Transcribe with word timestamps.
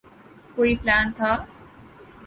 کوئی 0.55 0.71
پلان 0.81 1.05
تھا۔ 1.17 1.31